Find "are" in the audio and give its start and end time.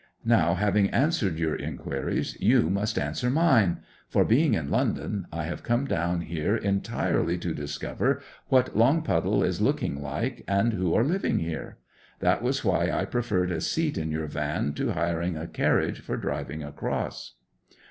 10.95-11.03